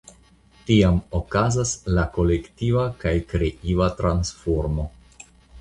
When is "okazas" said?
1.19-1.73